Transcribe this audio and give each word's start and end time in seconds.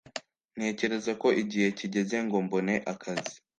ntekereza 0.55 1.11
ko 1.21 1.27
igihe 1.41 1.67
kigeze 1.77 2.15
ngo 2.25 2.35
mbone 2.45 2.73
akazi 2.93 3.35